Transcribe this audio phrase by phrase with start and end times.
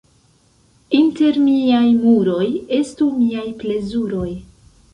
[0.99, 2.49] Inter miaj muroj
[2.81, 4.29] estu miaj plezuroj.